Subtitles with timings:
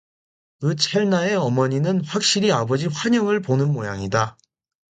[0.59, 4.35] 그 찰나에 어머니는 확실히 아버지 환영을 보는 모양이다.